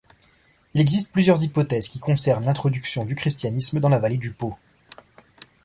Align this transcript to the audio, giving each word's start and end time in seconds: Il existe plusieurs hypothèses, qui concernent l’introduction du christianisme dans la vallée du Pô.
Il 0.73 0.81
existe 0.81 1.13
plusieurs 1.13 1.43
hypothèses, 1.43 1.87
qui 1.87 1.99
concernent 1.99 2.45
l’introduction 2.45 3.05
du 3.05 3.13
christianisme 3.13 3.79
dans 3.79 3.87
la 3.89 3.99
vallée 3.99 4.17
du 4.17 4.31
Pô. 4.31 4.55